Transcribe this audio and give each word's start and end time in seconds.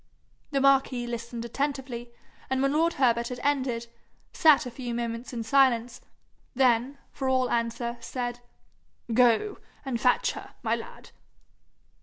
The 0.49 0.59
marquis 0.59 1.05
listened 1.05 1.45
attentively, 1.45 2.11
and 2.49 2.59
when 2.59 2.73
lord 2.73 2.93
Herbert 2.93 3.27
had 3.27 3.39
ended, 3.43 3.85
sat 4.33 4.65
a 4.65 4.71
few 4.71 4.95
moments 4.95 5.31
in 5.31 5.43
silence; 5.43 6.01
then, 6.55 6.97
for 7.11 7.29
all 7.29 7.51
answer, 7.51 7.97
said, 7.99 8.39
'Go 9.13 9.59
and 9.85 10.01
fetch 10.01 10.31
her, 10.31 10.55
my 10.63 10.75
lad.' 10.75 11.11